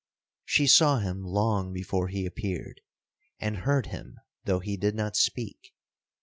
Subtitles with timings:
[0.45, 5.75] She saw him long before he appeared,—and heard him though he did not speak.